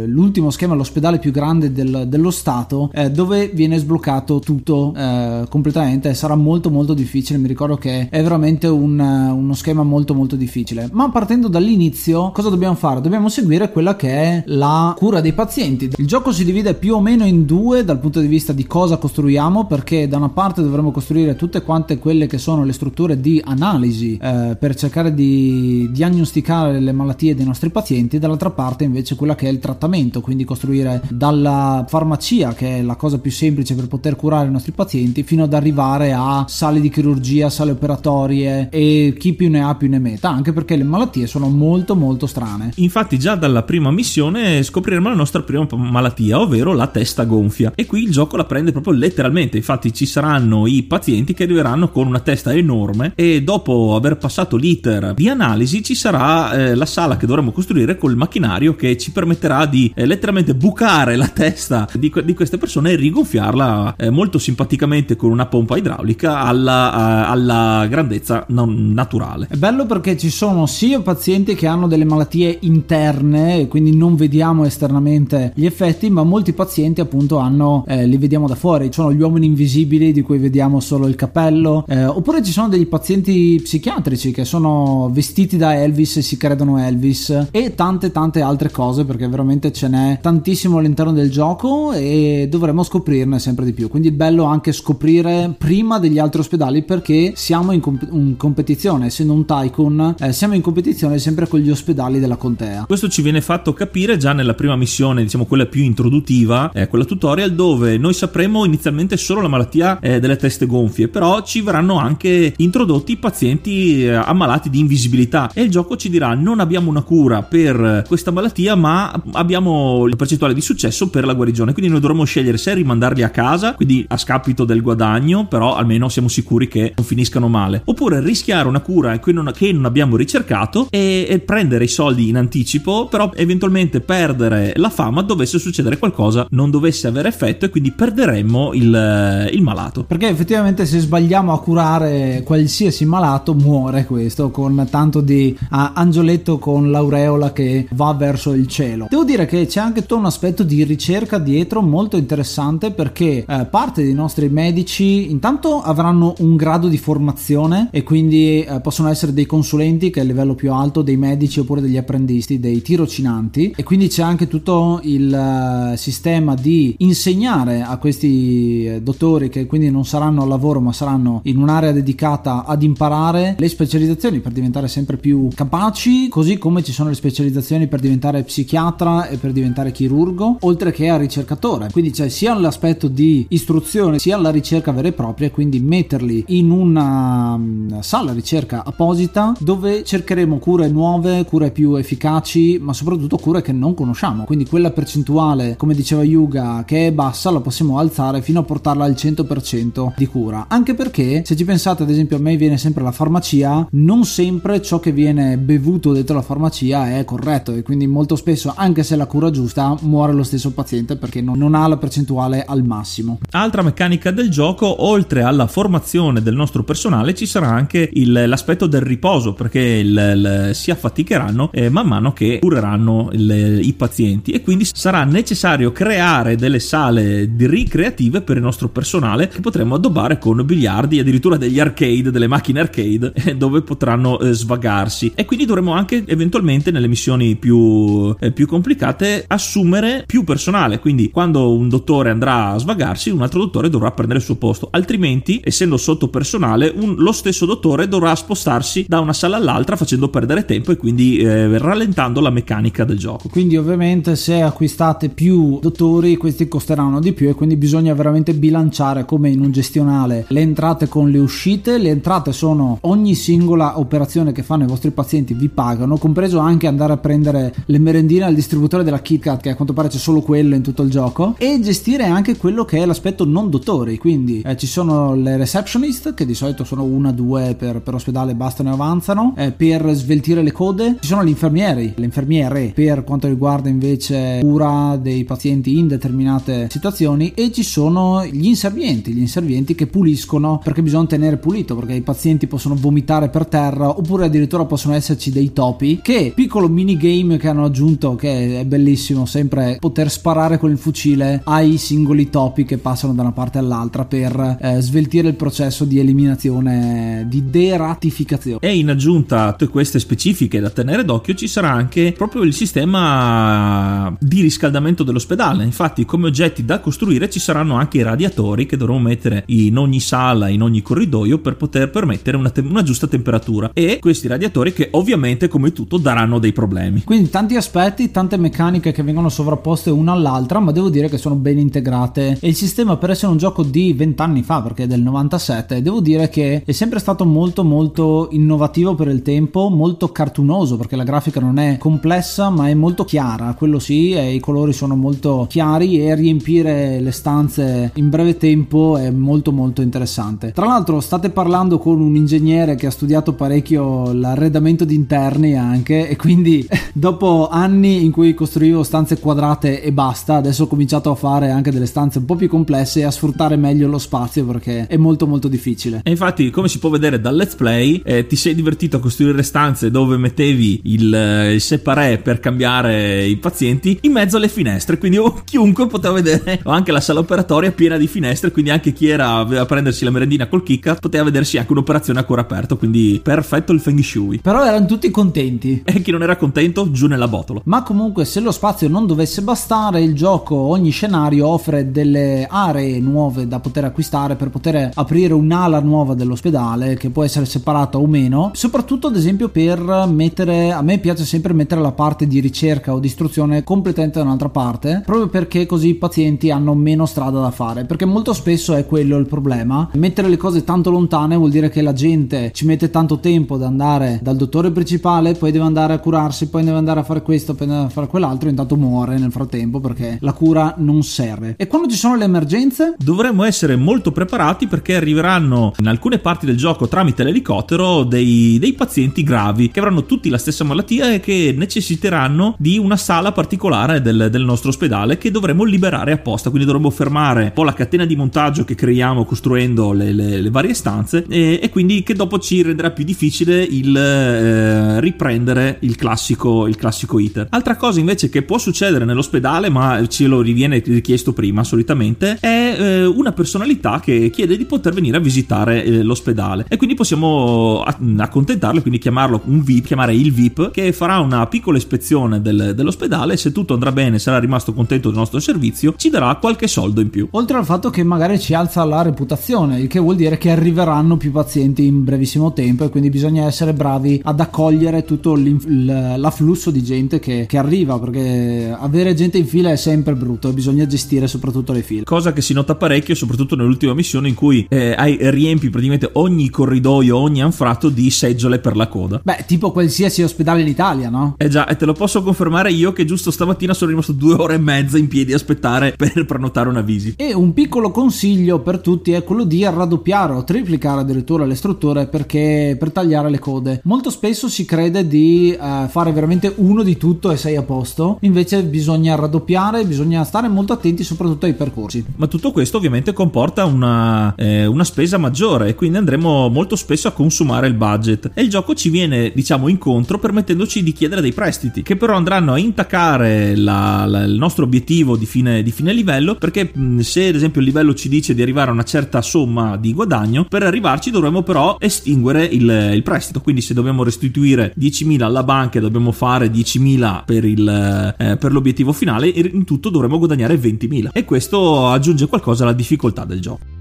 l'ultimo 0.07 0.50
schema, 0.50 0.75
l'ospedale 0.75 1.19
più 1.19 1.31
grande 1.31 1.71
del, 1.71 2.06
dello 2.07 2.31
Stato, 2.31 2.89
eh, 2.94 3.12
dove 3.12 3.50
viene 3.53 3.77
sbloccato 3.77 4.39
tutto 4.39 4.94
eh, 4.95 5.45
completamente 5.50 6.13
sarà 6.13 6.35
molto 6.35 6.69
molto 6.69 6.94
difficile. 6.94 7.39
Mi 7.39 7.47
ricordo 7.47 7.77
che 7.77 8.09
è 8.09 8.21
veramente 8.21 8.68
un, 8.68 9.00
uno 9.00 9.53
schema 9.53 9.83
molto 9.83 10.13
molto 10.13 10.35
difficile. 10.35 10.89
Ma 10.91 11.09
partendo 11.09 11.47
dall'inizio, 11.47 12.31
cosa 12.31 12.50
dobbiamo 12.50 12.75
fare? 12.75 13.01
Dobbiamo 13.01 13.29
seguire 13.29 13.71
quella 13.71 13.95
che 13.95 14.09
è 14.09 14.44
la 14.47 14.94
cura 14.97 15.21
dei 15.21 15.33
pazienti. 15.33 15.60
Il 15.61 16.07
gioco 16.07 16.31
si 16.31 16.43
divide 16.43 16.73
più 16.73 16.95
o 16.95 17.01
meno 17.01 17.25
in 17.25 17.45
due 17.45 17.83
dal 17.83 17.99
punto 17.99 18.19
di 18.19 18.27
vista 18.27 18.51
di 18.51 18.65
cosa 18.65 18.97
costruiamo, 18.97 19.67
perché 19.67 20.07
da 20.07 20.17
una 20.17 20.29
parte 20.29 20.61
dovremo 20.61 20.91
costruire 20.91 21.35
tutte 21.35 21.61
quante 21.61 21.99
quelle 21.99 22.25
che 22.25 22.37
sono 22.37 22.63
le 22.63 22.73
strutture 22.73 23.19
di 23.19 23.41
analisi 23.43 24.17
eh, 24.17 24.57
per 24.59 24.75
cercare 24.75 25.13
di 25.13 25.87
diagnosticare 25.91 26.79
le 26.79 26.91
malattie 26.91 27.35
dei 27.35 27.45
nostri 27.45 27.69
pazienti, 27.69 28.17
dall'altra 28.17 28.49
parte 28.49 28.83
invece 28.83 29.15
quella 29.15 29.35
che 29.35 29.47
è 29.47 29.51
il 29.51 29.59
trattamento, 29.59 30.21
quindi 30.21 30.45
costruire 30.45 31.01
dalla 31.09 31.85
farmacia, 31.87 32.53
che 32.53 32.79
è 32.79 32.81
la 32.81 32.95
cosa 32.95 33.19
più 33.19 33.31
semplice 33.31 33.75
per 33.75 33.87
poter 33.87 34.15
curare 34.15 34.47
i 34.47 34.51
nostri 34.51 34.71
pazienti, 34.71 35.23
fino 35.23 35.43
ad 35.43 35.53
arrivare 35.53 36.13
a 36.13 36.45
sale 36.47 36.81
di 36.81 36.89
chirurgia, 36.89 37.49
sale 37.49 37.71
operatorie 37.71 38.69
e 38.71 39.15
chi 39.17 39.33
più 39.33 39.49
ne 39.49 39.61
ha 39.61 39.75
più 39.75 39.89
ne 39.89 39.99
metta, 39.99 40.29
anche 40.29 40.53
perché 40.53 40.75
le 40.75 40.83
malattie 40.83 41.27
sono 41.27 41.49
molto 41.49 41.95
molto 41.95 42.25
strane. 42.25 42.71
Infatti 42.75 43.19
già 43.19 43.35
dalla 43.35 43.63
prima 43.63 43.91
missione 43.91 44.63
scopriremo 44.63 45.09
la 45.09 45.15
nostra 45.15 45.43
prima 45.51 45.89
malattia, 45.89 46.39
ovvero 46.39 46.74
la 46.74 46.88
testa 46.88 47.25
gonfia. 47.25 47.74
E 47.75 47.86
qui 47.86 48.03
il 48.03 48.12
gioco 48.12 48.38
la 48.38 48.45
prende 48.45 48.71
proprio 48.71 48.94
letteralmente, 48.94 49.57
infatti 49.57 49.94
ci 49.94 50.06
saranno 50.06 50.68
i 50.68 50.83
pazienti 50.83 51.33
che 51.33 51.44
arriveranno 51.44 51.89
con 51.89 52.07
una 52.07 52.19
testa 52.19 52.53
enorme 52.53 53.13
e 53.15 53.44
dopo 53.44 53.95
aver 53.95 54.18
passato 54.18 54.56
l'iter 54.56 55.13
di 55.13 55.30
analisi 55.30 55.83
ci 55.83 55.95
sarà 55.95 56.53
eh, 56.53 56.75
la 56.75 56.86
sala 56.86 57.18
che 57.18 57.25
dovremo 57.25 57.51
costruire 57.51 57.98
col 57.98 58.15
macchinario 58.15 58.75
che 58.75 58.98
ci 58.98 59.12
permetterà 59.12 59.65
di 59.65 59.92
eh, 59.95 60.06
letteralmente 60.06 60.56
bucare 60.56 61.15
la 61.15 61.27
testa 61.27 61.88
di, 61.94 62.12
di 62.24 62.33
queste 62.33 62.57
persone 62.57 62.92
e 62.92 62.95
rigonfiarla 62.95 63.95
eh, 63.97 64.09
molto 64.09 64.38
simpaticamente 64.38 65.15
con 65.15 65.31
una 65.31 65.45
pompa 65.45 65.77
idraulica 65.77 66.42
alla, 66.42 67.27
alla 67.27 67.86
grandezza 67.89 68.45
naturale. 68.47 69.47
È 69.50 69.56
bello 69.56 69.86
perché 69.86 70.18
ci 70.18 70.30
sono 70.30 70.65
sia 70.65 71.01
pazienti 71.01 71.56
che 71.56 71.68
hanno 71.68 71.88
delle 71.88 72.06
malattie 72.06 72.57
interne 72.62 73.68
quindi 73.68 73.95
non 73.95 74.15
vediamo 74.15 74.65
esternamente 74.65 75.40
gli 75.53 75.65
effetti, 75.65 76.09
ma 76.09 76.23
molti 76.23 76.53
pazienti 76.53 77.01
appunto 77.01 77.38
hanno, 77.38 77.83
eh, 77.88 78.05
li 78.05 78.17
vediamo 78.17 78.47
da 78.47 78.55
fuori, 78.55 78.85
ci 78.85 78.93
sono 78.93 79.13
gli 79.13 79.21
uomini 79.21 79.45
invisibili 79.45 80.11
di 80.11 80.21
cui 80.21 80.38
vediamo 80.38 80.79
solo 80.79 81.07
il 81.07 81.15
cappello, 81.15 81.85
eh, 81.88 82.05
oppure 82.05 82.43
ci 82.43 82.51
sono 82.51 82.67
degli 82.67 82.88
pazienti 82.88 83.59
psichiatrici 83.61 84.31
che 84.31 84.45
sono 84.45 85.09
vestiti 85.11 85.57
da 85.57 85.75
Elvis 85.75 86.17
e 86.17 86.21
si 86.21 86.38
credono 86.38 86.79
Elvis 86.79 87.47
e 87.51 87.75
tante 87.75 88.11
tante 88.11 88.41
altre 88.41 88.71
cose 88.71 89.05
perché 89.05 89.27
veramente 89.27 89.71
ce 89.71 89.88
n'è 89.88 90.19
tantissimo 90.21 90.77
all'interno 90.77 91.13
del 91.13 91.31
gioco 91.31 91.91
e 91.94 92.47
dovremo 92.49 92.83
scoprirne 92.83 93.39
sempre 93.39 93.65
di 93.65 93.73
più. 93.73 93.87
Quindi 93.87 94.09
il 94.09 94.13
bello 94.13 94.44
anche 94.44 94.71
scoprire 94.71 95.53
prima 95.57 95.99
degli 95.99 96.19
altri 96.19 96.41
ospedali 96.41 96.83
perché 96.83 97.33
siamo 97.35 97.71
in, 97.71 97.79
comp- 97.79 98.07
in 98.11 98.35
competizione, 98.37 99.07
essendo 99.07 99.33
un 99.33 99.45
tycoon, 99.45 100.15
eh, 100.19 100.33
siamo 100.33 100.55
in 100.55 100.61
competizione 100.61 101.19
sempre 101.19 101.47
con 101.47 101.59
gli 101.59 101.69
ospedali 101.69 102.19
della 102.19 102.35
contea. 102.35 102.85
Questo 102.85 103.09
ci 103.09 103.21
viene 103.21 103.41
fatto 103.41 103.73
capire 103.73 104.17
già 104.17 104.33
nella 104.33 104.53
prima 104.53 104.75
missione, 104.75 105.21
diciamo 105.31 105.45
quella 105.45 105.66
più 105.66 105.81
introduttiva, 105.83 106.71
eh, 106.73 106.88
quella 106.88 107.06
tutorial 107.06 107.54
dove 107.54 107.97
noi 107.97 108.14
sapremo 108.14 108.66
inizialmente 108.66 109.16
solo 109.16 109.40
la 109.40 109.47
malattia 109.47 109.97
eh, 110.00 110.19
delle 110.19 110.35
teste 110.35 110.66
gonfie, 110.66 111.07
però 111.07 111.42
ci 111.42 111.61
verranno 111.61 111.97
anche 111.97 112.54
introdotti 112.57 113.16
pazienti 113.16 114.04
eh, 114.04 114.09
ammalati 114.11 114.69
di 114.69 114.80
invisibilità. 114.80 115.50
E 115.54 115.61
il 115.61 115.69
gioco 115.69 115.95
ci 115.95 116.09
dirà 116.09 116.33
non 116.33 116.59
abbiamo 116.59 116.90
una 116.90 117.02
cura 117.02 117.44
per 117.44 118.04
questa 118.07 118.31
malattia, 118.31 118.76
ma 118.76 119.14
abbiamo 119.31 120.06
la 120.06 120.18
percentuale 120.18 120.54
di 120.54 120.59
successo 120.59 121.09
per 121.09 121.26
la 121.26 121.33
guarigione, 121.33 121.71
quindi 121.71 121.90
noi 121.90 122.02
dovremo 122.02 122.26
scegliere 122.26 122.57
se 122.57 122.73
rimandarli 122.73 123.23
a 123.23 123.30
casa, 123.30 123.76
quindi 123.76 124.04
a 124.09 124.18
scapito 124.18 124.66
del 124.66 124.81
guadagno, 124.81 125.47
però 125.47 125.76
almeno 125.76 126.09
siamo 126.09 126.28
sicuri 126.28 126.68
che 126.68 126.92
non 126.94 127.06
finiscano 127.06 127.47
male, 127.47 127.83
oppure 127.85 128.19
rischiare 128.19 128.68
una 128.68 128.81
cura 128.81 129.18
che 129.19 129.31
non, 129.31 129.50
che 129.56 129.71
non 129.71 129.85
abbiamo 129.85 130.18
ricercato 130.18 130.88
e, 130.90 131.26
e 131.30 131.40
prendere 131.40 131.85
i 131.85 131.88
soldi 131.88 132.28
in 132.28 132.35
anticipo, 132.35 133.07
però 133.07 133.31
eventualmente 133.35 134.02
perdere 134.02 134.73
la 134.76 134.90
fama 134.90 135.10
dovesse 135.21 135.59
succedere 135.59 135.97
qualcosa, 135.97 136.47
non 136.51 136.69
dovesse 136.69 137.07
avere 137.07 137.27
effetto 137.27 137.65
e 137.65 137.69
quindi 137.69 137.91
perderemmo 137.91 138.73
il, 138.73 139.49
il 139.51 139.61
malato. 139.61 140.03
Perché 140.06 140.30
effettivamente 140.30 140.85
se 140.85 140.99
sbagliamo 140.99 141.53
a 141.53 141.59
curare 141.59 142.44
qualsiasi 142.45 143.06
malato 143.06 143.53
muore 143.53 144.06
questo 144.06 144.49
con 144.49 144.87
tanto 144.89 145.21
di 145.21 145.56
uh, 145.59 145.65
angioletto 145.94 146.57
con 146.57 146.91
l'aureola 146.91 147.51
che 147.51 147.87
va 147.91 148.13
verso 148.13 148.53
il 148.53 148.68
cielo. 148.68 149.07
Devo 149.09 149.23
dire 149.23 149.45
che 149.45 149.65
c'è 149.65 149.80
anche 149.80 150.01
tutto 150.01 150.18
un 150.18 150.25
aspetto 150.25 150.63
di 150.63 150.83
ricerca 150.83 151.37
dietro 151.37 151.81
molto 151.81 152.18
interessante 152.18 152.91
perché 152.91 153.45
eh, 153.47 153.65
parte 153.69 154.03
dei 154.03 154.13
nostri 154.13 154.49
medici 154.49 155.30
intanto 155.30 155.81
avranno 155.81 156.33
un 156.39 156.56
grado 156.56 156.87
di 156.87 156.97
formazione 156.97 157.89
e 157.91 158.03
quindi 158.03 158.63
eh, 158.63 158.80
possono 158.80 159.09
essere 159.09 159.33
dei 159.33 159.45
consulenti 159.45 160.09
che 160.09 160.19
è 160.19 160.23
il 160.23 160.30
livello 160.30 160.56
più 160.56 160.71
alto 160.71 161.01
dei 161.01 161.18
medici 161.18 161.59
oppure 161.59 161.81
degli 161.81 161.97
apprendisti, 161.97 162.59
dei 162.59 162.81
tirocinanti 162.81 163.73
e 163.75 163.83
quindi 163.83 164.07
c'è 164.07 164.21
anche 164.23 164.47
tutto 164.47 164.99
il 165.03 165.91
uh, 165.93 165.95
sistema 165.95 166.55
di 166.55 166.95
insegnare 166.99 167.81
a 167.81 167.97
questi 167.97 168.85
eh, 168.85 169.01
dottori 169.01 169.49
che 169.49 169.65
quindi 169.65 169.89
non 169.89 170.05
saranno 170.05 170.43
al 170.43 170.47
lavoro 170.47 170.79
ma 170.79 170.93
saranno 170.93 171.41
in 171.43 171.57
un'area 171.57 171.91
dedicata 171.91 172.65
ad 172.65 172.83
imparare 172.83 173.55
le 173.57 173.69
specializzazioni 173.69 174.39
per 174.39 174.51
diventare 174.51 174.87
sempre 174.87 175.17
più 175.17 175.49
capaci, 175.53 176.27
così 176.29 176.57
come 176.57 176.83
ci 176.83 176.91
sono 176.91 177.09
le 177.09 177.15
specializzazioni 177.15 177.87
per 177.87 177.99
diventare 177.99 178.43
psichiatra 178.43 179.27
e 179.27 179.37
per 179.37 179.51
diventare 179.51 179.91
chirurgo, 179.91 180.57
oltre 180.61 180.91
che 180.91 181.09
a 181.09 181.17
ricercatore. 181.17 181.89
Quindi 181.91 182.11
c'è 182.11 182.29
sia 182.29 182.53
l'aspetto 182.53 183.07
di 183.07 183.45
istruzione 183.49 184.19
sia 184.19 184.37
la 184.37 184.49
ricerca 184.49 184.91
vera 184.91 185.07
e 185.07 185.13
propria, 185.13 185.51
quindi 185.51 185.79
metterli 185.79 186.45
in 186.47 186.69
una 186.71 187.57
mm, 187.57 187.99
sala 187.99 188.33
ricerca 188.33 188.83
apposita 188.85 189.53
dove 189.59 190.03
cercheremo 190.03 190.57
cure 190.57 190.87
nuove, 190.89 191.45
cure 191.45 191.71
più 191.71 191.95
efficaci, 191.95 192.79
ma 192.79 192.93
soprattutto 192.93 193.37
cure 193.37 193.61
che 193.61 193.71
non 193.71 193.93
conosciamo. 193.93 194.43
Quindi 194.43 194.65
quella 194.65 194.91
percentuale, 194.92 195.76
come 195.78 195.94
diceva 195.94 196.24
Yuga, 196.24 196.83
che 196.86 197.07
è 197.07 197.12
bassa, 197.12 197.52
la 197.52 197.62
possiamo 197.62 197.98
alzare 197.98 198.42
fino 198.42 198.60
a 198.60 198.64
portarla 198.64 199.06
al 199.06 199.14
100% 199.14 200.14
di 200.16 200.26
cura. 200.26 200.66
Anche 200.68 200.94
perché, 200.94 201.44
se 201.45 201.56
ci 201.56 201.66
pensate, 201.66 202.04
ad 202.04 202.10
esempio, 202.10 202.38
a 202.38 202.40
me 202.40 202.56
viene 202.56 202.78
sempre 202.78 203.04
la 203.04 203.12
farmacia, 203.12 203.88
non 203.92 204.26
sempre 204.26 204.81
ciò 204.81 205.00
che 205.00 205.12
viene 205.12 205.57
bevuto 205.57 206.14
dentro 206.14 206.36
la 206.36 206.42
farmacia 206.42 207.18
è 207.18 207.26
corretto 207.26 207.74
e 207.74 207.83
quindi 207.83 208.07
molto 208.07 208.36
spesso, 208.36 208.74
anche 208.76 209.04
se 209.04 209.16
la 209.16 209.26
cura 209.26 209.50
giusta, 209.50 209.95
muore 210.02 210.33
lo 210.33 210.44
stesso 210.44 210.71
paziente 210.71 211.16
perché 211.16 211.42
non, 211.42 211.57
non 211.57 211.76
ha 211.76 211.88
la 211.88 211.98
percentuale 211.98 212.64
al 212.66 212.83
massimo. 212.83 213.40
Altra 213.52 213.81
meccanica 213.81 214.31
del 214.31 214.50
gioco, 214.50 215.06
oltre 215.06 215.44
alla 215.44 215.68
formazione 215.68 216.42
del 216.42 216.56
nostro 216.56 216.83
personale, 216.83 217.33
ci 217.33 217.45
sarà 217.45 217.69
anche 217.69 218.10
il, 218.14 218.31
l'aspetto 218.48 218.88
del 218.88 219.02
riposo 219.02 219.54
perché 219.54 219.80
il, 219.80 220.10
il, 220.10 220.69
si 220.74 220.92
affaticheranno 220.92 221.69
eh, 221.71 221.90
man 221.90 222.07
mano 222.07 222.33
che 222.33 222.60
cureranno 222.60 223.30
i 223.31 223.94
pazienti 223.98 224.52
e 224.52 224.62
quindi 224.62 224.81
sarà 224.85 225.23
necessario 225.23 225.92
creare 225.92 226.56
delle 226.56 226.80
sale 226.80 227.50
ricreative 227.57 228.42
per 228.42 228.57
il 228.57 228.64
nostro 228.64 228.90
personale 228.90 229.47
che 229.47 229.61
potremo 229.61 229.95
addobbare 229.95 230.38
con 230.38 230.66
biliardi 230.66 231.19
addirittura 231.19 231.57
degli 231.57 231.80
arcade 231.80 232.31
delle 232.31 232.47
macchine 232.47 232.80
arcade 232.80 233.33
eh, 233.45 233.56
dove 233.56 233.81
potranno 233.81 234.40
eh, 234.40 234.54
svagarsi. 234.54 235.31
E 235.35 235.45
quindi 235.45 235.66
dovremo 235.66 235.94
anche 235.94 236.23
eventualmente 236.28 236.92
nelle 236.92 237.07
missioni 237.07 237.56
più, 237.56 238.35
eh, 238.40 238.52
più 238.52 238.68
complicate 238.68 239.45
assumere 239.47 240.23
più 240.26 240.44
personale. 240.44 241.00
Quindi 241.00 241.30
quando 241.30 241.73
un 241.76 241.90
dottore 241.90 242.30
andrà 242.30 242.69
a 242.69 242.78
svagarsi 242.78 243.30
un 243.30 243.42
altro 243.42 243.59
dottore 243.59 243.90
dovrà 243.90 244.11
prendere 244.11 244.40
il 244.40 244.45
suo 244.45 244.56
posto. 244.56 244.88
Altrimenti 244.92 245.61
essendo 245.64 245.97
sotto 245.97 246.30
personale 246.30 246.92
un, 246.94 247.16
lo 247.16 247.31
stesso 247.31 247.66
dottore 247.66 248.07
dovrà 248.07 248.33
spostarsi 248.35 249.06
da 249.07 249.19
una 249.19 249.33
sala 249.33 249.57
all'altra 249.57 249.95
facendo 249.95 250.30
perdere 250.30 250.66
tempo 250.66 250.92
e 250.92 250.97
quindi 250.97 251.38
eh, 251.38 251.78
rallentando 251.78 252.40
la 252.40 252.50
meccanica 252.50 253.04
del 253.04 253.18
gioco. 253.18 253.50
Quindi 253.50 253.78
ovviamente 253.78 254.35
se 254.35 254.61
acquistate 254.71 255.30
più 255.30 255.80
dottori 255.80 256.37
questi 256.37 256.68
costeranno 256.68 257.19
di 257.19 257.33
più 257.33 257.49
e 257.49 257.54
quindi 257.54 257.75
bisogna 257.75 258.13
veramente 258.13 258.54
bilanciare 258.54 259.25
come 259.25 259.49
in 259.49 259.61
un 259.61 259.71
gestionale. 259.71 260.45
Le 260.47 260.61
entrate 260.61 261.07
con 261.07 261.30
le 261.30 261.37
uscite 261.37 261.97
le 261.97 262.09
entrate 262.09 262.51
sono 262.51 262.97
ogni 263.01 263.35
singola 263.35 263.99
operazione 263.99 264.51
che 264.51 264.63
fanno 264.63 264.83
i 264.83 264.87
vostri 264.87 265.11
pazienti 265.11 265.54
vi 265.54 265.69
pagano 265.69 266.18
compreso 266.18 266.59
anche 266.59 266.87
andare 266.87 267.13
a 267.13 267.18
prendere 267.18 267.73
le 267.85 267.99
merendine 267.99 268.45
al 268.45 268.54
distributore 268.54 269.04
della 269.04 269.21
KitKat 269.21 269.61
che 269.61 269.69
a 269.69 269.75
quanto 269.75 269.94
pare 269.94 270.07
c'è 270.07 270.18
solo 270.18 270.42
quello 270.42 270.75
in 270.75 270.81
tutto 270.81 271.04
il 271.04 271.09
gioco 271.09 271.56
e 271.57 271.80
gestire 271.81 272.25
anche 272.25 272.57
quello 272.57 272.85
che 272.85 272.99
è 272.99 273.06
l'aspetto 273.06 273.45
non 273.45 273.69
dottori. 273.69 274.18
Quindi 274.18 274.61
eh, 274.61 274.78
ci 274.78 274.87
sono 274.87 275.35
le 275.35 275.57
receptionist 275.57 276.33
che 276.33 276.45
di 276.45 276.54
solito 276.54 276.83
sono 276.83 277.04
una 277.04 277.31
due 277.31 277.75
per, 277.78 278.01
per 278.01 278.16
ospedale 278.16 278.56
bastano 278.56 278.90
e 278.90 278.94
avanzano. 278.94 279.54
Eh, 279.57 279.71
per 279.71 280.09
sveltire 280.13 280.61
le 280.61 280.71
code 280.71 281.18
ci 281.19 281.28
sono 281.28 281.44
gli 281.44 281.49
infermieri 281.49 282.13
le 282.16 282.25
infermiere. 282.25 282.92
Per 282.94 283.23
quanto 283.23 283.47
riguarda 283.47 283.90
invece 283.90 284.60
cura 284.61 285.18
dei 285.19 285.44
pazienti 285.44 285.97
in 285.97 286.07
determinate 286.07 286.87
situazioni 286.89 287.51
e 287.56 287.71
ci 287.71 287.83
sono 287.83 288.45
gli 288.45 288.68
inservienti 288.68 289.33
gli 289.33 289.39
inservienti 289.39 289.95
che 289.95 290.07
puliscono 290.07 290.80
perché 290.83 291.01
bisogna 291.01 291.25
tenere 291.25 291.57
pulito 291.57 291.95
perché 291.95 292.13
i 292.13 292.21
pazienti 292.21 292.68
possono 292.68 292.95
vomitare 292.95 293.49
per 293.49 293.65
terra 293.65 294.09
oppure 294.09 294.45
addirittura 294.45 294.85
possono 294.85 295.15
esserci 295.15 295.51
dei 295.51 295.73
topi 295.73 296.19
che 296.21 296.51
piccolo 296.53 296.87
minigame 296.87 297.57
che 297.57 297.68
hanno 297.68 297.85
aggiunto 297.85 298.35
che 298.35 298.80
è 298.80 298.85
bellissimo 298.85 299.45
sempre 299.45 299.97
poter 299.99 300.30
sparare 300.30 300.77
con 300.77 300.91
il 300.91 300.97
fucile 300.97 301.61
ai 301.65 301.97
singoli 301.97 302.49
topi 302.49 302.85
che 302.85 302.97
passano 302.97 303.33
da 303.33 303.41
una 303.41 303.51
parte 303.51 303.80
all'altra 303.80 304.25
per 304.25 304.77
eh, 304.80 305.01
sveltire 305.01 305.47
il 305.47 305.56
processo 305.56 306.06
di 306.06 306.19
eliminazione 306.19 307.45
di 307.47 307.69
deratificazione. 307.69 308.80
E 308.81 308.95
in 308.95 309.09
aggiunta 309.09 309.65
a 309.65 309.73
tutte 309.73 309.91
queste 309.91 310.19
specifiche 310.19 310.80
da 310.80 310.89
tenere 310.89 311.25
d'occhio 311.25 311.53
ci 311.53 311.68
sarà 311.68 311.91
anche 311.91 312.33
proprio 312.35 312.63
il 312.63 312.73
sistema 312.73 314.35
di 314.51 314.59
riscaldamento 314.59 315.23
dell'ospedale. 315.23 315.85
Infatti 315.85 316.25
come 316.25 316.47
oggetti 316.47 316.83
da 316.83 316.99
costruire 316.99 317.49
ci 317.49 317.61
saranno 317.61 317.95
anche 317.95 318.17
i 318.17 318.21
radiatori 318.21 318.85
che 318.85 318.97
dovremo 318.97 319.19
mettere 319.19 319.63
in 319.67 319.97
ogni 319.97 320.19
sala 320.19 320.67
in 320.67 320.81
ogni 320.81 321.01
corridoio 321.01 321.59
per 321.59 321.77
poter 321.77 322.09
permettere 322.09 322.57
una, 322.57 322.69
te- 322.69 322.81
una 322.81 323.01
giusta 323.01 323.27
temperatura. 323.27 323.91
E 323.93 324.19
questi 324.19 324.49
radiatori 324.49 324.91
che 324.91 325.07
ovviamente 325.11 325.69
come 325.69 325.93
tutto 325.93 326.17
daranno 326.17 326.59
dei 326.59 326.73
problemi. 326.73 327.23
Quindi 327.23 327.49
tanti 327.49 327.77
aspetti 327.77 328.29
tante 328.29 328.57
meccaniche 328.57 329.13
che 329.13 329.23
vengono 329.23 329.47
sovrapposte 329.47 330.09
una 330.09 330.33
all'altra 330.33 330.79
ma 330.79 330.91
devo 330.91 331.09
dire 331.09 331.29
che 331.29 331.37
sono 331.37 331.55
ben 331.55 331.77
integrate. 331.77 332.57
E 332.59 332.67
il 332.67 332.75
sistema 332.75 333.15
per 333.15 333.29
essere 333.29 333.53
un 333.53 333.57
gioco 333.57 333.83
di 333.83 334.11
20 334.11 334.41
anni 334.41 334.63
fa 334.63 334.81
perché 334.81 335.03
è 335.03 335.07
del 335.07 335.21
97 335.21 336.01
devo 336.01 336.19
dire 336.19 336.49
che 336.49 336.83
è 336.85 336.91
sempre 336.91 337.19
stato 337.19 337.45
molto 337.45 337.85
molto 337.85 338.49
innovativo 338.51 339.15
per 339.15 339.29
il 339.29 339.43
tempo 339.43 339.87
molto 339.87 340.29
cartunoso 340.33 340.97
perché 340.97 341.15
la 341.15 341.23
grafica 341.23 341.61
non 341.61 341.79
è 341.79 341.95
complessa 341.97 342.69
ma 342.69 342.89
è 342.89 342.93
molto 342.93 343.23
chiara. 343.23 343.73
Quello 343.75 343.97
sì 343.97 344.39
i 344.42 344.60
colori 344.60 344.94
sono 344.94 345.16
molto 345.16 345.66
chiari 345.69 346.26
e 346.26 346.36
riempire 346.36 347.19
le 347.19 347.31
stanze 347.31 348.12
in 348.16 348.30
breve 348.30 348.57
tempo 348.57 349.18
è 349.18 349.30
molto 349.30 349.71
molto 349.71 350.02
interessante. 350.02 350.71
Tra 350.71 350.86
l'altro 350.86 351.19
state 351.19 351.50
parlando 351.50 351.98
con 351.98 352.19
un 352.19 352.36
ingegnere 352.36 352.95
che 352.95 353.07
ha 353.07 353.12
studiato 353.12 353.54
parecchio 353.54 354.33
l'arredamento 354.33 355.06
di 355.06 355.16
interni 355.16 355.76
anche 355.76 356.28
e 356.28 356.36
quindi 356.36 356.88
dopo 357.14 357.69
anni 357.69 358.24
in 358.24 358.31
cui 358.31 358.54
costruivo 358.54 359.04
stanze 359.04 359.40
quadrate 359.40 360.02
e 360.02 360.12
basta 360.12 360.56
adesso 360.56 360.83
ho 360.83 360.88
cominciato 360.88 361.31
a 361.31 361.36
fare 361.36 361.69
anche 361.71 361.92
delle 361.92 362.06
stanze 362.06 362.40
un 362.40 362.45
po' 362.45 362.56
più 362.56 362.68
complesse 362.68 363.21
e 363.21 363.24
a 363.24 363.31
sfruttare 363.31 363.76
meglio 363.76 364.07
lo 364.07 364.18
spazio 364.18 364.66
perché 364.66 365.07
è 365.07 365.18
molto 365.18 365.48
molto 365.48 365.68
difficile. 365.68 366.21
E 366.24 366.30
infatti 366.31 366.69
come 366.69 366.88
si 366.88 367.00
può 367.00 367.10
vedere 367.10 367.40
dal 367.40 367.56
let's 367.56 367.76
play 367.76 368.21
eh, 368.24 368.48
ti 368.48 368.56
sei 368.56 368.76
divertito 368.76 369.18
a 369.18 369.19
costruire 369.19 369.64
stanze 369.64 370.12
dove 370.12 370.38
mettevi 370.38 371.02
il, 371.06 371.33
eh, 371.33 371.74
il 371.74 371.81
separé 371.81 372.38
per 372.38 372.60
cambiare 372.60 373.45
i 373.45 373.57
pazienti? 373.57 374.18
In 374.21 374.31
mezzo 374.31 374.57
alle 374.57 374.68
finestre 374.68 375.18
quindi 375.18 375.40
chiunque 375.64 376.07
poteva 376.07 376.33
vedere 376.33 376.80
o 376.83 376.92
anche 376.92 377.11
la 377.11 377.21
sala 377.21 377.40
operatoria 377.40 377.92
piena 377.92 378.18
di 378.18 378.28
finestre 378.28 378.71
quindi 378.71 378.92
anche 378.92 379.14
chi 379.14 379.28
era 379.28 379.57
a 379.57 379.85
prendersi 379.85 380.23
la 380.23 380.31
merendina 380.31 380.68
col 380.68 380.83
kick 380.83 381.19
poteva 381.19 381.44
vedersi 381.44 381.78
anche 381.78 381.92
un'operazione 381.92 382.40
a 382.40 382.44
cuore 382.44 382.61
aperto 382.61 382.97
quindi 382.97 383.40
perfetto 383.44 383.92
il 383.92 384.00
feng 384.00 384.19
shui. 384.21 384.59
Però 384.59 384.85
erano 384.85 385.06
tutti 385.06 385.30
contenti. 385.30 386.04
E 386.06 386.21
chi 386.21 386.31
non 386.31 386.44
era 386.44 386.56
contento 386.56 387.11
giù 387.11 387.28
nella 387.28 387.47
botola. 387.47 387.81
Ma 387.85 388.04
comunque 388.04 388.45
se 388.45 388.59
lo 388.59 388.71
spazio 388.71 389.07
non 389.09 389.26
dovesse 389.26 389.61
bastare 389.61 390.21
il 390.21 390.35
gioco 390.35 390.76
ogni 390.76 391.09
scenario 391.09 391.68
offre 391.68 392.11
delle 392.11 392.68
aree 392.69 393.19
nuove 393.19 393.68
da 393.68 393.80
poter 393.80 394.06
acquistare 394.06 394.56
per 394.56 394.69
poter 394.69 395.11
aprire 395.14 395.54
un'ala 395.54 396.00
nuova 396.00 396.33
dell'ospedale 396.33 397.16
che 397.16 397.30
può 397.30 397.44
essere 397.44 397.66
separata 397.66 398.18
o 398.18 398.28
meno. 398.28 398.71
Soprattutto 398.73 399.28
ad 399.28 399.35
esempio 399.35 399.69
per 399.69 400.00
mettere 400.30 400.92
a 400.92 401.02
me 401.02 401.18
piace 401.18 401.44
sempre 401.44 401.73
mettere 401.73 402.02
la 402.02 402.11
parte 402.11 402.47
di 402.47 402.59
ricerca 402.59 403.14
o 403.14 403.19
di 403.19 403.28
istruzione 403.28 403.83
completamente 403.83 404.10
da 404.13 404.41
un'altra 404.41 404.69
parte 404.69 405.21
proprio 405.25 405.47
perché 405.47 405.85
così 405.85 406.09
i 406.09 406.15
pazienti 406.15 406.71
hanno 406.71 406.94
meno 406.94 407.25
strada 407.25 407.59
da 407.59 407.71
fare 407.71 408.06
perché 408.06 408.25
molto 408.25 408.53
spesso 408.53 408.94
è 408.95 409.06
quello 409.06 409.37
il 409.37 409.45
problema. 409.45 410.09
Mettere 410.13 410.49
le 410.49 410.57
cose 410.57 410.83
tanto 410.83 411.09
lontane 411.09 411.56
vuol 411.56 411.69
dire 411.69 411.89
che 411.89 412.01
la 412.01 412.13
gente 412.13 412.71
ci 412.73 412.85
mette 412.85 413.09
tanto 413.09 413.39
tempo 413.39 413.75
ad 413.75 413.83
andare 413.83 414.39
dal 414.41 414.56
dottore 414.56 414.91
principale 414.91 415.53
poi 415.53 415.71
deve 415.71 415.85
andare 415.85 416.13
a 416.13 416.19
curarsi 416.19 416.69
poi 416.69 416.83
deve 416.83 416.97
andare 416.97 417.19
a 417.19 417.23
fare 417.23 417.41
questo 417.41 417.73
poi 417.73 417.87
deve 417.87 418.09
fare 418.09 418.27
quell'altro 418.27 418.69
intanto 418.69 418.95
muore 418.95 419.37
nel 419.37 419.51
frattempo 419.51 419.99
perché 419.99 420.37
la 420.41 420.53
cura 420.53 420.95
non 420.97 421.23
serve. 421.23 421.75
E 421.77 421.87
quando 421.87 422.09
ci 422.09 422.18
sono 422.18 422.35
le 422.35 422.45
emergenze? 422.45 423.15
Dovremmo 423.18 423.63
essere 423.63 423.95
molto 423.95 424.31
preparati 424.31 424.87
perché 424.87 425.15
arriveranno 425.15 425.94
in 425.99 426.07
alcune 426.07 426.39
parti 426.39 426.65
del 426.65 426.77
gioco 426.77 427.07
tramite 427.07 427.44
l'elicottero 427.44 428.23
dei, 428.23 428.77
dei 428.80 428.94
pazienti 428.94 429.44
gravi 429.44 429.89
che 429.91 429.99
avranno 429.99 430.25
tutti 430.25 430.49
la 430.49 430.57
stessa 430.57 430.83
malattia 430.83 431.33
e 431.33 431.39
che 431.39 431.73
necessiteranno 431.75 432.75
di 432.77 432.97
una 432.97 433.18
sala 433.18 433.51
particolare 433.51 434.00
del, 434.07 434.47
del 434.51 434.63
nostro 434.63 434.89
ospedale 434.89 435.37
che 435.37 435.51
dovremo 435.51 435.83
liberare 435.83 436.31
apposta 436.31 436.69
quindi 436.69 436.87
dovremo 436.87 437.09
fermare 437.09 437.63
un 437.63 437.73
po' 437.73 437.83
la 437.83 437.93
catena 437.93 438.25
di 438.25 438.35
montaggio 438.35 438.83
che 438.83 438.95
creiamo 438.95 439.45
costruendo 439.45 440.11
le, 440.11 440.31
le, 440.33 440.61
le 440.61 440.69
varie 440.69 440.93
stanze 440.93 441.45
e, 441.47 441.79
e, 441.81 441.89
quindi 441.89 442.23
che 442.23 442.33
dopo 442.33 442.59
ci 442.59 442.81
renderà 442.81 443.11
più 443.11 443.23
difficile 443.23 443.81
il 443.83 444.15
eh, 444.15 445.19
riprendere 445.19 445.97
il 446.01 446.15
classico, 446.15 446.87
il 446.87 446.95
classico 446.95 447.39
iter. 447.39 447.67
Altra 447.69 447.95
cosa 447.95 448.19
invece 448.19 448.49
che 448.49 448.61
può 448.61 448.77
succedere 448.77 449.25
nell'ospedale 449.25 449.89
ma 449.89 450.25
ce 450.27 450.47
lo 450.47 450.61
riviene 450.61 451.01
richiesto 451.03 451.53
prima 451.53 451.83
solitamente 451.83 452.57
è 452.59 452.95
eh, 452.97 453.25
una 453.25 453.51
personalità 453.51 454.19
che 454.19 454.49
chiede 454.49 454.77
di 454.77 454.85
poter 454.85 455.13
venire 455.13 455.37
a 455.37 455.39
visitare 455.39 456.03
eh, 456.03 456.23
l'ospedale. 456.23 456.85
E 456.87 456.97
quindi 456.97 457.15
possiamo 457.15 458.03
accontentarlo 458.03 459.01
quindi 459.01 459.19
chiamarlo 459.19 459.61
un 459.65 459.81
VIP 459.81 460.05
chiamare 460.05 460.33
il 460.35 460.51
VIP 460.51 460.91
che 460.91 461.11
farà 461.13 461.39
una 461.39 461.65
piccola 461.67 461.97
ispezione 461.97 462.61
del, 462.61 462.93
dell'ospedale. 462.95 463.57
Se 463.57 463.71
tutto 463.71 463.91
andrà 463.94 464.12
bene 464.12 464.40
sarà 464.40 464.60
rimasto 464.60 464.94
contento 464.94 465.30
del 465.30 465.38
nostro 465.38 465.60
servizio 465.60 466.14
ci 466.18 466.30
darà 466.30 466.56
qualche 466.56 466.88
soldo 466.88 467.21
in 467.21 467.30
più. 467.30 467.48
Oltre 467.52 467.78
al 467.78 467.86
fatto 467.86 468.10
che 468.10 468.24
magari 468.24 468.60
ci 468.60 468.74
alza 468.74 469.04
la 469.04 469.21
reputazione 469.21 470.00
il 470.00 470.07
che 470.07 470.19
vuol 470.19 470.36
dire 470.36 470.57
che 470.57 470.71
arriveranno 470.71 471.38
più 471.38 471.52
pazienti 471.52 472.06
in 472.06 472.24
brevissimo 472.24 472.74
tempo 472.74 473.04
e 473.04 473.10
quindi 473.10 473.30
bisogna 473.30 473.66
essere 473.66 473.94
bravi 473.94 474.42
ad 474.44 474.60
accogliere 474.60 475.24
tutto 475.24 475.56
l'afflusso 475.56 476.92
di 476.92 477.04
gente 477.04 477.40
che, 477.40 477.66
che 477.68 477.78
arriva 477.78 478.19
perché 478.19 478.95
avere 478.98 479.33
gente 479.33 479.57
in 479.57 479.66
fila 479.66 479.92
è 479.92 479.95
sempre 479.95 480.36
brutto 480.36 480.69
e 480.69 480.74
bisogna 480.74 481.06
gestire 481.06 481.48
soprattutto 481.48 481.94
le 481.94 482.02
file. 482.02 482.24
Cosa 482.24 482.54
che 482.54 482.62
si 482.62 482.74
nota 482.74 482.95
parecchio 482.95 483.36
soprattutto 483.36 483.76
nell'ultima 483.76 484.14
missione 484.14 484.48
in 484.48 484.56
cui 484.56 484.86
eh, 484.90 485.14
hai, 485.18 485.38
riempi 485.40 485.90
praticamente 485.90 486.30
ogni 486.33 486.69
corridoio 486.69 487.38
ogni 487.38 487.62
anfratto 487.62 488.10
di 488.10 488.30
seggiole 488.30 488.80
per 488.80 488.95
la 488.95 489.07
coda. 489.07 489.42
Beh 489.44 489.66
tipo 489.66 489.92
qualsiasi 489.92 490.44
ospedale 490.44 490.81
in 490.81 490.88
Italia 490.88 491.30
no? 491.30 491.56
eh 491.57 491.69
già 491.69 491.88
e 491.88 491.95
te 491.95 492.06
lo 492.06 492.14
posso 492.14 492.42
confermare 492.44 492.92
io 492.92 493.14
che 493.14 493.26
giusto 493.26 493.52
stamattina 493.52 493.81
stamattina 493.81 493.94
sono 493.94 494.11
rimasto 494.11 494.33
due 494.33 494.54
ore 494.54 494.76
e 494.76 494.78
mezza 494.78 495.18
in 495.18 495.28
piedi 495.28 495.54
a 495.54 495.56
aspettare 495.56 496.14
per 496.18 496.45
prenotare 496.45 496.90
una 496.90 497.02
visita. 497.02 497.44
E 497.44 497.54
un 497.54 497.73
piccolo 497.73 498.11
consiglio 498.11 498.80
per 498.80 499.00
tutti 499.00 499.31
è 499.31 499.44
quello 499.44 499.64
di 499.64 499.83
raddoppiare 499.83 500.54
o 500.54 500.64
triplicare 500.64 501.21
addirittura 501.21 501.66
le 501.66 501.76
strutture 501.76 502.28
perché 502.28 502.95
per 503.00 503.11
tagliare 503.11 503.50
le 503.50 503.59
code. 503.59 504.02
Molto 504.04 504.30
spesso 504.30 504.69
si 504.69 504.85
crede 504.85 505.28
di 505.28 505.71
eh, 505.71 506.07
fare 506.09 506.31
veramente 506.31 506.73
uno 506.78 507.04
di 507.04 507.18
tutto 507.18 507.52
e 507.52 507.57
sei 507.57 507.76
a 507.76 507.83
posto, 507.83 508.38
invece 508.42 508.83
bisogna 508.83 509.35
raddoppiare, 509.35 510.06
bisogna 510.06 510.44
stare 510.44 510.68
molto 510.68 510.94
attenti 510.94 511.23
soprattutto 511.23 511.66
ai 511.66 511.73
percorsi. 511.73 512.23
Ma 512.36 512.47
tutto 512.47 512.71
questo 512.71 512.97
ovviamente 512.97 513.34
comporta 513.34 513.86
una, 513.86 514.54
eh, 514.56 514.86
una 514.86 515.04
spesa 515.04 515.38
maggiore 515.38 515.89
e 515.89 515.95
quindi 515.95 516.17
andremo 516.17 516.69
molto 516.69 516.95
spesso 516.95 517.28
a 517.28 517.32
consumare 517.32 517.88
il 517.88 517.93
budget 517.93 518.52
e 518.54 518.62
il 518.62 518.69
gioco 518.69 518.93
ci 518.93 519.10
viene 519.10 519.52
diciamo 519.54 519.88
incontro 519.88 520.38
permettendoci 520.38 521.04
di 521.04 521.13
chiedere 521.13 521.41
dei 521.41 521.54
prestiti 521.54 522.04
che 522.04 522.15
però 522.15 522.36
andranno 522.36 522.73
a 522.73 522.78
intaccare 522.78 523.70
la, 523.75 524.25
la, 524.25 524.43
il 524.43 524.58
nostro 524.58 524.84
obiettivo 524.84 525.36
di 525.38 525.45
fine, 525.45 525.84
di 525.84 525.91
fine 525.91 526.13
livello 526.13 526.56
perché 526.56 526.91
se 527.19 527.47
ad 527.47 527.56
esempio 527.56 527.82
il 527.82 527.88
livello 527.88 528.13
ci 528.13 528.30
dice 528.30 528.54
di 528.54 528.62
arrivare 528.62 528.89
a 528.89 528.93
una 528.93 529.04
certa 529.04 529.41
somma 529.41 529.97
di 529.97 530.13
guadagno 530.13 530.65
per 530.65 530.84
arrivarci 530.84 531.32
dovremo 531.32 531.63
però 531.63 531.97
estinguere 531.99 532.63
il, 532.65 533.12
il 533.13 533.23
prestito. 533.23 533.62
Quindi 533.62 533.82
se 533.82 533.93
dobbiamo 533.93 534.23
restituire 534.23 534.93
10.000 534.99 535.41
alla 535.41 535.63
banca 535.63 535.97
e 535.97 536.01
dobbiamo 536.01 536.32
fare 536.32 536.67
10.000 536.67 537.45
per, 537.45 537.65
il, 537.65 538.36
eh, 538.38 538.58
per 538.58 538.71
l'obiettivo 538.71 539.13
finale 539.13 539.47
in 539.47 539.86
tutto 539.86 540.10
dovremo 540.10 540.38
guadagnare 540.38 540.75
20.000 540.75 541.30
e 541.34 541.45
questo 541.45 542.08
aggiunge 542.08 542.47
qualcosa 542.47 542.84
alla 542.84 542.93
difficoltà 542.93 543.45
del 543.45 543.60
gioco. 543.60 543.99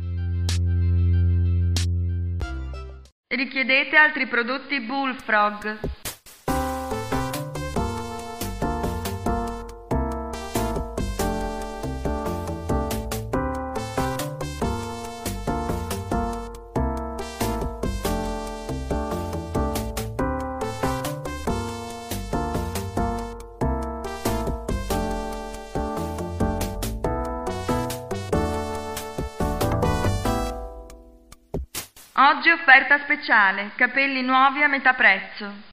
Richiedete 3.32 3.94
altri 3.94 4.26
prodotti 4.26 4.80
Bullfrog. 4.80 5.99
Oggi 32.22 32.50
offerta 32.50 32.98
speciale, 32.98 33.70
capelli 33.76 34.20
nuovi 34.20 34.62
a 34.62 34.68
metà 34.68 34.92
prezzo. 34.92 35.69